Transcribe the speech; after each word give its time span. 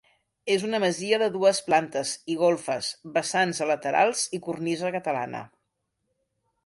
És 0.53 0.63
una 0.67 0.77
masia 0.83 1.19
de 1.23 1.27
dues 1.35 1.59
plantes 1.67 2.13
i 2.35 2.37
golfes, 2.39 2.89
vessants 3.19 3.61
a 3.67 3.71
laterals 3.73 4.25
i 4.39 4.41
cornisa 4.49 4.93
catalana. 4.97 5.47